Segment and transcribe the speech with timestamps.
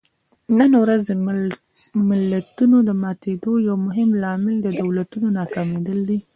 [0.57, 1.11] نن ورځ د
[2.09, 6.19] ملتونو د ماتېدو یو مهم لامل د دولتونو ناکامېدل دي.